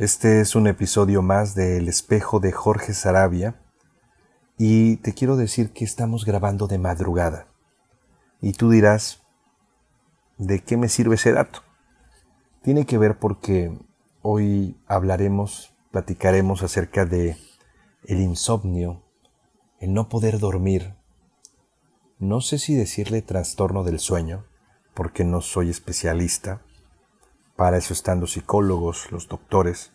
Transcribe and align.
Este 0.00 0.40
es 0.40 0.54
un 0.54 0.66
episodio 0.66 1.20
más 1.20 1.54
de 1.54 1.76
El 1.76 1.86
espejo 1.86 2.40
de 2.40 2.52
Jorge 2.52 2.94
Sarabia 2.94 3.60
y 4.56 4.96
te 4.96 5.12
quiero 5.12 5.36
decir 5.36 5.74
que 5.74 5.84
estamos 5.84 6.24
grabando 6.24 6.66
de 6.66 6.78
madrugada. 6.78 7.48
Y 8.40 8.54
tú 8.54 8.70
dirás, 8.70 9.20
¿de 10.38 10.60
qué 10.60 10.78
me 10.78 10.88
sirve 10.88 11.16
ese 11.16 11.32
dato? 11.32 11.60
Tiene 12.62 12.86
que 12.86 12.96
ver 12.96 13.18
porque 13.18 13.78
hoy 14.22 14.74
hablaremos, 14.86 15.74
platicaremos 15.90 16.62
acerca 16.62 17.04
de 17.04 17.36
el 18.04 18.22
insomnio, 18.22 19.02
el 19.80 19.92
no 19.92 20.08
poder 20.08 20.38
dormir. 20.38 20.94
No 22.18 22.40
sé 22.40 22.56
si 22.58 22.74
decirle 22.74 23.20
trastorno 23.20 23.84
del 23.84 23.98
sueño, 23.98 24.46
porque 24.94 25.24
no 25.24 25.42
soy 25.42 25.68
especialista, 25.68 26.62
para 27.60 27.76
eso 27.76 27.92
están 27.92 28.20
los 28.20 28.32
psicólogos, 28.32 29.12
los 29.12 29.28
doctores. 29.28 29.92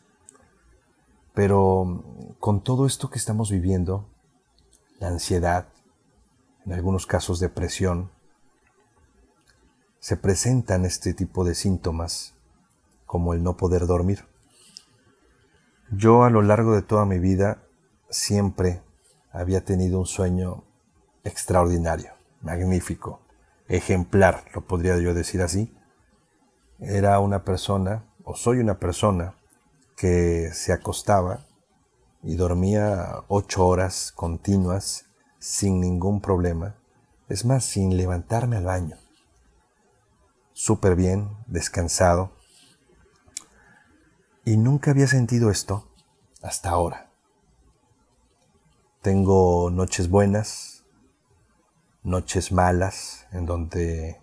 Pero 1.34 2.36
con 2.40 2.64
todo 2.64 2.86
esto 2.86 3.10
que 3.10 3.18
estamos 3.18 3.50
viviendo, 3.50 4.08
la 5.00 5.08
ansiedad, 5.08 5.70
en 6.64 6.74
algunos 6.74 7.08
casos 7.08 7.40
depresión, 7.40 8.12
se 9.98 10.16
presentan 10.16 10.86
este 10.86 11.16
tipo 11.16 11.44
de 11.44 11.56
síntomas 11.56 12.36
como 13.08 13.34
el 13.34 13.42
no 13.42 13.58
poder 13.58 13.88
dormir. 13.88 14.28
Yo 15.90 16.24
a 16.24 16.30
lo 16.30 16.44
largo 16.44 16.76
de 16.76 16.84
toda 16.84 17.06
mi 17.06 17.18
vida 17.18 17.64
siempre 18.12 18.84
había 19.32 19.66
tenido 19.66 19.98
un 19.98 20.06
sueño 20.06 20.66
extraordinario, 21.24 22.12
magnífico, 22.42 23.22
ejemplar, 23.68 24.46
lo 24.54 24.68
podría 24.68 25.00
yo 25.00 25.16
decir 25.16 25.42
así, 25.42 25.75
era 26.80 27.20
una 27.20 27.44
persona, 27.44 28.06
o 28.24 28.36
soy 28.36 28.60
una 28.60 28.80
persona, 28.80 29.36
que 29.96 30.52
se 30.54 30.74
acostaba 30.74 31.46
y 32.22 32.36
dormía 32.36 33.24
ocho 33.28 33.66
horas 33.66 34.12
continuas 34.14 35.06
sin 35.40 35.80
ningún 35.80 36.22
problema, 36.22 36.76
es 37.30 37.46
más, 37.46 37.66
sin 37.66 37.96
levantarme 37.98 38.58
al 38.58 38.66
baño. 38.66 38.98
Súper 40.54 40.96
bien, 40.96 41.30
descansado. 41.48 42.32
Y 44.44 44.58
nunca 44.58 44.92
había 44.92 45.08
sentido 45.08 45.50
esto 45.50 45.88
hasta 46.42 46.70
ahora. 46.70 47.12
Tengo 49.02 49.70
noches 49.70 50.10
buenas, 50.10 50.84
noches 52.04 52.52
malas, 52.52 53.28
en 53.32 53.46
donde 53.46 54.20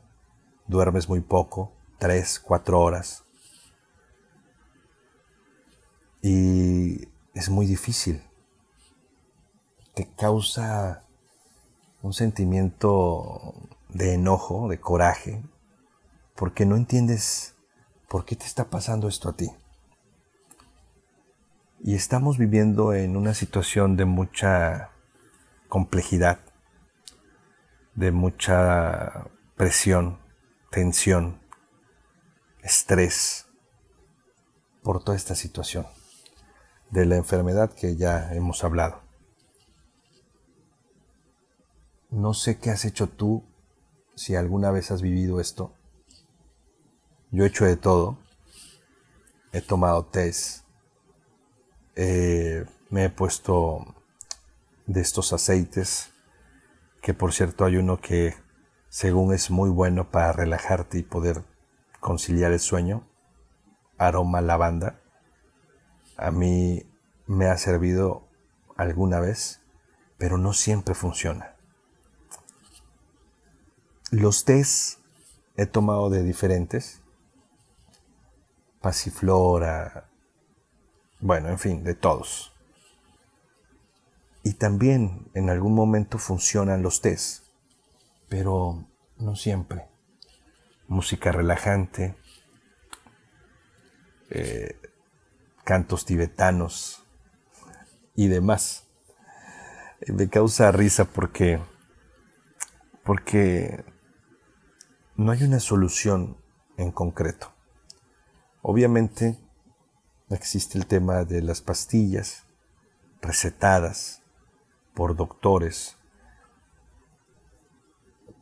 duermes 0.66 1.08
muy 1.08 1.20
poco, 1.20 1.72
tres, 2.02 2.40
cuatro 2.40 2.80
horas. 2.80 3.22
Y 6.20 7.06
es 7.32 7.48
muy 7.48 7.64
difícil. 7.64 8.24
Te 9.94 10.12
causa 10.16 11.04
un 12.02 12.12
sentimiento 12.12 13.54
de 13.88 14.14
enojo, 14.14 14.66
de 14.66 14.80
coraje, 14.80 15.44
porque 16.34 16.66
no 16.66 16.74
entiendes 16.74 17.54
por 18.08 18.24
qué 18.24 18.34
te 18.34 18.46
está 18.46 18.68
pasando 18.68 19.06
esto 19.06 19.28
a 19.28 19.36
ti. 19.36 19.52
Y 21.84 21.94
estamos 21.94 22.36
viviendo 22.36 22.94
en 22.94 23.16
una 23.16 23.32
situación 23.32 23.96
de 23.96 24.06
mucha 24.06 24.90
complejidad, 25.68 26.40
de 27.94 28.10
mucha 28.10 29.28
presión, 29.54 30.18
tensión, 30.72 31.41
estrés 32.62 33.46
por 34.82 35.02
toda 35.02 35.16
esta 35.16 35.34
situación 35.34 35.86
de 36.90 37.06
la 37.06 37.16
enfermedad 37.16 37.72
que 37.72 37.96
ya 37.96 38.32
hemos 38.34 38.64
hablado. 38.64 39.02
No 42.10 42.34
sé 42.34 42.58
qué 42.58 42.70
has 42.70 42.84
hecho 42.84 43.08
tú, 43.08 43.44
si 44.14 44.36
alguna 44.36 44.70
vez 44.70 44.90
has 44.90 45.00
vivido 45.00 45.40
esto. 45.40 45.74
Yo 47.30 47.44
he 47.44 47.48
hecho 47.48 47.64
de 47.64 47.76
todo. 47.76 48.18
He 49.52 49.62
tomado 49.62 50.04
test. 50.04 50.64
me 51.96 53.04
he 53.04 53.08
puesto 53.08 53.96
de 54.86 55.00
estos 55.00 55.32
aceites, 55.32 56.10
que 57.00 57.14
por 57.14 57.32
cierto 57.32 57.64
hay 57.64 57.76
uno 57.76 58.00
que 58.00 58.34
según 58.90 59.32
es 59.32 59.50
muy 59.50 59.70
bueno 59.70 60.10
para 60.10 60.32
relajarte 60.32 60.98
y 60.98 61.02
poder 61.02 61.44
conciliar 62.02 62.50
el 62.50 62.58
sueño, 62.58 63.06
aroma 63.96 64.40
lavanda, 64.40 65.00
a 66.16 66.32
mí 66.32 66.82
me 67.28 67.46
ha 67.46 67.56
servido 67.56 68.26
alguna 68.76 69.20
vez, 69.20 69.62
pero 70.18 70.36
no 70.36 70.52
siempre 70.52 70.94
funciona. 70.94 71.54
Los 74.10 74.44
tés 74.44 74.98
he 75.56 75.64
tomado 75.66 76.10
de 76.10 76.24
diferentes, 76.24 77.00
pasiflora, 78.80 80.10
bueno, 81.20 81.50
en 81.50 81.58
fin, 81.60 81.84
de 81.84 81.94
todos. 81.94 82.52
Y 84.42 84.54
también 84.54 85.30
en 85.34 85.50
algún 85.50 85.76
momento 85.76 86.18
funcionan 86.18 86.82
los 86.82 87.00
tés, 87.00 87.44
pero 88.28 88.84
no 89.18 89.36
siempre 89.36 89.91
música 90.88 91.32
relajante, 91.32 92.16
eh, 94.30 94.80
cantos 95.64 96.04
tibetanos 96.04 97.04
y 98.14 98.28
demás. 98.28 98.88
Me 100.06 100.28
causa 100.28 100.72
risa 100.72 101.04
porque, 101.04 101.60
porque 103.04 103.84
no 105.16 105.32
hay 105.32 105.44
una 105.44 105.60
solución 105.60 106.36
en 106.76 106.90
concreto. 106.90 107.52
Obviamente 108.62 109.38
existe 110.30 110.78
el 110.78 110.86
tema 110.86 111.24
de 111.24 111.42
las 111.42 111.60
pastillas 111.60 112.44
recetadas 113.20 114.22
por 114.94 115.16
doctores 115.16 115.96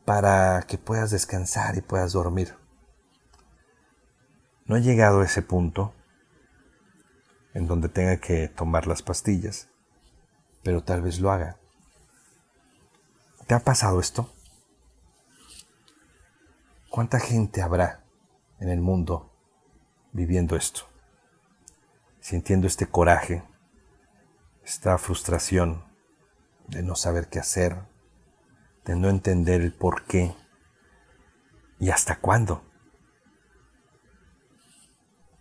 para 0.05 0.61
que 0.63 0.77
puedas 0.77 1.11
descansar 1.11 1.77
y 1.77 1.81
puedas 1.81 2.13
dormir. 2.13 2.55
No 4.65 4.77
he 4.77 4.81
llegado 4.81 5.21
a 5.21 5.25
ese 5.25 5.41
punto 5.41 5.93
en 7.53 7.67
donde 7.67 7.89
tenga 7.89 8.17
que 8.17 8.47
tomar 8.47 8.87
las 8.87 9.01
pastillas, 9.01 9.69
pero 10.63 10.83
tal 10.83 11.01
vez 11.01 11.19
lo 11.19 11.31
haga. 11.31 11.57
¿Te 13.47 13.55
ha 13.55 13.59
pasado 13.59 13.99
esto? 13.99 14.33
¿Cuánta 16.89 17.19
gente 17.19 17.61
habrá 17.61 18.05
en 18.59 18.69
el 18.69 18.79
mundo 18.79 19.33
viviendo 20.13 20.55
esto? 20.55 20.81
Sintiendo 22.19 22.67
este 22.67 22.85
coraje, 22.85 23.43
esta 24.63 24.97
frustración 24.97 25.83
de 26.67 26.83
no 26.83 26.95
saber 26.95 27.27
qué 27.27 27.39
hacer, 27.39 27.90
de 28.85 28.95
no 28.95 29.09
entender 29.09 29.61
el 29.61 29.73
por 29.73 30.05
qué 30.05 30.35
y 31.79 31.89
hasta 31.89 32.19
cuándo. 32.19 32.63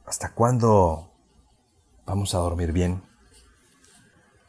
¿Hasta 0.07 0.33
cuándo 0.33 1.13
vamos 2.07 2.35
a 2.35 2.39
dormir 2.39 2.73
bien? 2.73 3.03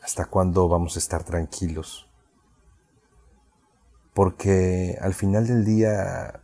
¿Hasta 0.02 0.26
cuándo 0.26 0.68
vamos 0.68 0.96
a 0.96 1.00
estar 1.00 1.24
tranquilos? 1.24 2.10
Porque 4.14 4.98
al 5.00 5.14
final 5.14 5.48
del 5.48 5.64
día 5.64 6.42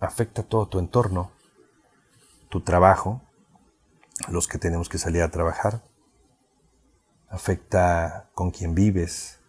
afecta 0.00 0.42
todo 0.42 0.68
tu 0.68 0.78
entorno, 0.78 1.32
tu 2.50 2.60
trabajo, 2.60 3.22
los 4.28 4.46
que 4.46 4.58
tenemos 4.58 4.88
que 4.88 4.98
salir 4.98 5.22
a 5.22 5.30
trabajar, 5.30 5.82
afecta 7.28 8.30
con 8.34 8.50
quien 8.50 8.74
vives. 8.74 9.40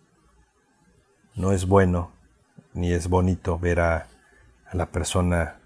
No 1.36 1.52
es 1.52 1.68
bueno 1.68 2.12
ni 2.74 2.94
es 2.94 3.10
bonito 3.10 3.60
ver 3.60 3.82
a, 3.82 4.08
la 4.74 4.92
persona 4.92 5.62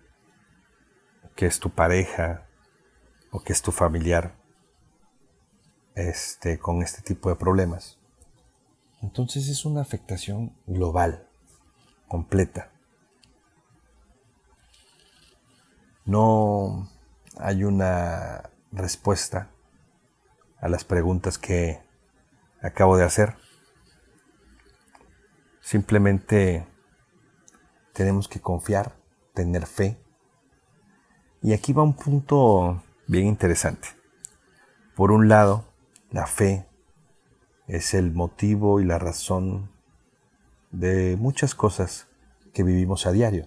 que 1.35 1.47
es 1.47 1.59
tu 1.59 1.71
pareja 1.71 2.45
o 3.31 3.39
que 3.39 3.53
es 3.53 3.61
tu 3.61 3.71
familiar 3.71 4.35
este, 5.95 6.59
con 6.59 6.83
este 6.83 7.01
tipo 7.01 7.29
de 7.29 7.35
problemas. 7.35 7.97
Entonces 9.01 9.47
es 9.47 9.65
una 9.65 9.81
afectación 9.81 10.55
global, 10.67 11.27
completa. 12.07 12.71
No 16.05 16.89
hay 17.37 17.63
una 17.63 18.49
respuesta 18.71 19.49
a 20.59 20.67
las 20.67 20.83
preguntas 20.83 21.37
que 21.37 21.81
acabo 22.61 22.97
de 22.97 23.05
hacer. 23.05 23.37
Simplemente 25.69 26.65
tenemos 27.93 28.27
que 28.27 28.39
confiar, 28.41 28.95
tener 29.35 29.67
fe. 29.67 29.99
Y 31.43 31.53
aquí 31.53 31.73
va 31.73 31.83
un 31.83 31.93
punto 31.93 32.81
bien 33.05 33.27
interesante, 33.27 33.89
Por 34.95 35.11
un 35.11 35.29
lado, 35.29 35.65
la 36.09 36.25
fe 36.25 36.65
es 37.67 37.93
el 37.93 38.11
motivo 38.11 38.79
y 38.79 38.83
la 38.83 38.97
razón 38.97 39.69
de 40.71 41.15
muchas 41.17 41.53
cosas 41.53 42.07
que 42.51 42.63
vivimos 42.63 43.05
a 43.05 43.11
diario. 43.11 43.45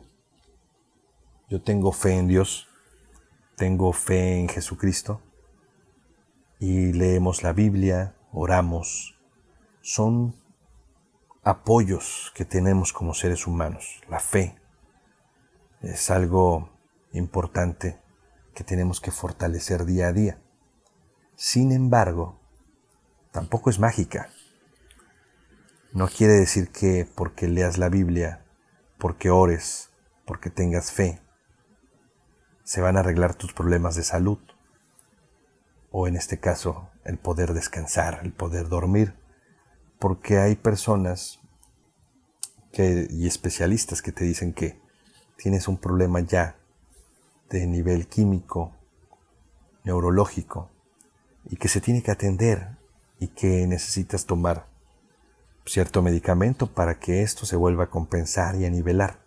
Yo 1.49 1.61
tengo 1.61 1.91
fe 1.91 2.19
en 2.19 2.29
Dios, 2.29 2.69
tengo 3.57 3.93
fe 3.93 4.39
en 4.39 4.49
Jesucristo 4.49 5.21
y 6.61 6.93
leemos 6.93 7.43
la 7.43 7.53
Biblia, 7.53 8.15
oramos. 8.31 9.19
Son 9.81 10.41
apoyos 11.43 12.33
que 12.37 12.45
tenemos 12.45 12.93
como 12.93 13.15
seres 13.15 13.47
humanos. 13.47 14.01
La 14.09 14.21
fe 14.21 14.57
es 15.81 16.11
algo 16.11 16.71
importante 17.13 18.01
que 18.55 18.65
tenemos 18.65 19.01
que 19.01 19.11
fortalecer 19.11 19.85
día 19.85 20.09
a 20.09 20.13
día. 20.13 20.43
Sin 21.35 21.73
embargo, 21.73 22.41
tampoco 23.33 23.71
es 23.71 23.81
mágica. 23.81 24.31
No 25.93 26.09
quiere 26.09 26.35
decir 26.35 26.71
que 26.71 27.07
porque 27.15 27.49
leas 27.49 27.77
la 27.77 27.89
Biblia, 27.89 28.47
porque 28.99 29.31
ores, 29.31 29.91
porque 30.25 30.49
tengas 30.49 30.93
fe, 30.93 31.21
se 32.63 32.81
van 32.81 32.97
a 32.97 33.01
arreglar 33.01 33.35
tus 33.35 33.53
problemas 33.53 33.97
de 33.97 34.05
salud. 34.05 34.39
O 35.91 36.07
en 36.07 36.17
este 36.17 36.39
caso, 36.39 36.91
el 37.05 37.19
poder 37.19 37.53
descansar, 37.53 38.21
el 38.23 38.33
poder 38.33 38.69
dormir. 38.69 39.15
Porque 40.03 40.39
hay 40.39 40.57
personas 40.57 41.39
y 42.77 43.25
especialistas 43.29 44.03
que 44.03 44.11
te 44.11 44.25
dicen 44.25 44.53
que 44.53 44.81
tienes 45.37 45.69
un 45.69 45.77
problema 45.77 46.19
ya 46.19 46.57
de 47.49 47.69
nivel 47.69 48.09
químico, 48.09 48.73
neurológico, 49.85 50.71
y 51.49 51.55
que 51.55 51.69
se 51.69 51.81
tiene 51.81 52.03
que 52.03 52.11
atender 52.11 52.79
y 53.21 53.29
que 53.29 53.65
necesitas 53.69 54.27
tomar 54.27 54.67
cierto 55.67 56.03
medicamento 56.03 56.67
para 56.67 56.99
que 56.99 57.23
esto 57.23 57.47
se 57.47 57.55
vuelva 57.55 57.85
a 57.85 57.91
compensar 57.91 58.57
y 58.57 58.65
a 58.65 58.71
nivelar. 58.71 59.21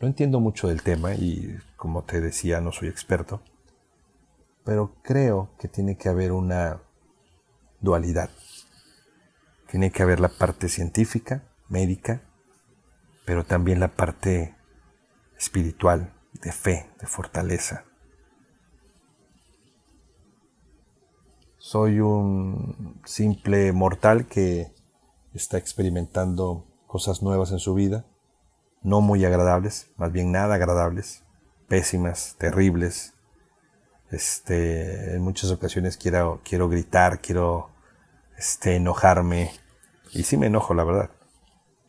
No 0.00 0.08
entiendo 0.08 0.40
mucho 0.40 0.66
del 0.66 0.82
tema 0.82 1.14
y 1.14 1.56
como 1.76 2.02
te 2.02 2.20
decía 2.20 2.60
no 2.60 2.72
soy 2.72 2.88
experto, 2.88 3.42
pero 4.64 4.96
creo 5.04 5.50
que 5.56 5.68
tiene 5.68 5.96
que 5.96 6.08
haber 6.08 6.32
una 6.32 6.80
dualidad. 7.80 8.30
Tiene 9.74 9.90
que 9.90 10.04
haber 10.04 10.20
la 10.20 10.28
parte 10.28 10.68
científica, 10.68 11.42
médica, 11.68 12.22
pero 13.26 13.42
también 13.42 13.80
la 13.80 13.88
parte 13.88 14.54
espiritual, 15.36 16.14
de 16.32 16.52
fe, 16.52 16.88
de 17.00 17.08
fortaleza. 17.08 17.84
Soy 21.58 21.98
un 21.98 23.00
simple 23.04 23.72
mortal 23.72 24.26
que 24.26 24.72
está 25.32 25.58
experimentando 25.58 26.64
cosas 26.86 27.20
nuevas 27.20 27.50
en 27.50 27.58
su 27.58 27.74
vida, 27.74 28.06
no 28.80 29.00
muy 29.00 29.24
agradables, 29.24 29.90
más 29.96 30.12
bien 30.12 30.30
nada 30.30 30.54
agradables, 30.54 31.24
pésimas, 31.66 32.36
terribles. 32.38 33.14
Este, 34.12 35.16
en 35.16 35.22
muchas 35.22 35.50
ocasiones 35.50 35.96
quiero, 35.96 36.40
quiero 36.44 36.68
gritar, 36.68 37.20
quiero 37.20 37.70
este, 38.38 38.76
enojarme, 38.76 39.50
y 40.14 40.22
sí 40.22 40.36
me 40.36 40.46
enojo, 40.46 40.74
la 40.74 40.84
verdad. 40.84 41.10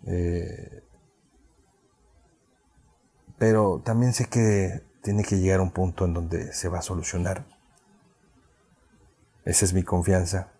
Eh, 0.07 0.83
pero 3.37 3.81
también 3.85 4.13
sé 4.13 4.27
que 4.27 4.83
tiene 5.03 5.23
que 5.23 5.37
llegar 5.37 5.59
a 5.59 5.63
un 5.63 5.71
punto 5.71 6.05
en 6.05 6.13
donde 6.13 6.51
se 6.51 6.67
va 6.67 6.79
a 6.79 6.81
solucionar. 6.81 7.45
Esa 9.45 9.65
es 9.65 9.73
mi 9.73 9.83
confianza, 9.83 10.51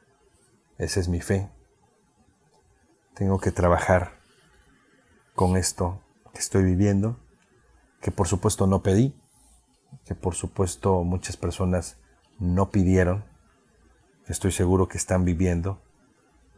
esa 0.78 1.00
es 1.00 1.10
mi 1.10 1.22
fe. 1.22 1.50
Tengo 3.16 3.40
que 3.40 3.52
trabajar 3.52 4.20
con 5.34 5.58
esto 5.58 6.02
que 6.34 6.40
estoy 6.40 6.64
viviendo, 6.64 7.18
que 8.00 8.12
por 8.12 8.28
supuesto 8.28 8.68
no 8.68 8.84
pedí, 8.84 9.20
que 10.06 10.14
por 10.14 10.36
supuesto 10.36 11.04
muchas 11.04 11.36
personas 11.36 11.98
no 12.38 12.70
pidieron, 12.70 13.26
estoy 14.28 14.52
seguro 14.52 14.88
que 14.88 14.98
están 14.98 15.26
viviendo 15.26 15.82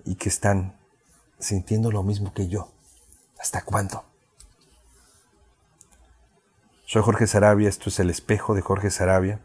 y 0.03 0.15
que 0.15 0.27
están 0.27 0.76
sintiendo 1.39 1.91
lo 1.91 2.03
mismo 2.03 2.33
que 2.33 2.47
yo. 2.47 2.71
¿Hasta 3.39 3.63
cuándo? 3.63 4.03
Soy 6.85 7.01
Jorge 7.01 7.27
Sarabia, 7.27 7.69
esto 7.69 7.89
es 7.89 7.99
El 7.99 8.09
Espejo 8.09 8.55
de 8.55 8.61
Jorge 8.61 8.89
Sarabia. 8.89 9.41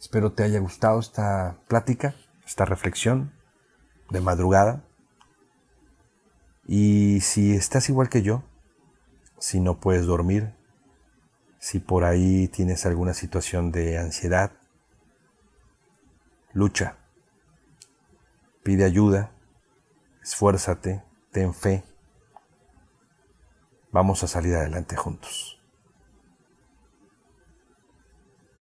Espero 0.00 0.32
te 0.32 0.42
haya 0.42 0.58
gustado 0.58 1.00
esta 1.00 1.58
plática, 1.68 2.14
esta 2.44 2.64
reflexión 2.64 3.32
de 4.10 4.20
madrugada. 4.20 4.84
Y 6.66 7.20
si 7.20 7.54
estás 7.54 7.88
igual 7.88 8.08
que 8.08 8.22
yo, 8.22 8.42
si 9.38 9.60
no 9.60 9.78
puedes 9.78 10.06
dormir, 10.06 10.54
si 11.58 11.78
por 11.78 12.04
ahí 12.04 12.48
tienes 12.48 12.84
alguna 12.84 13.14
situación 13.14 13.70
de 13.70 13.98
ansiedad, 13.98 14.52
lucha, 16.52 16.96
pide 18.62 18.84
ayuda, 18.84 19.33
esfuérzate, 20.24 21.02
ten 21.30 21.52
fe. 21.52 21.84
Vamos 23.92 24.24
a 24.24 24.26
salir 24.26 24.56
adelante 24.56 24.96
juntos. 24.96 25.53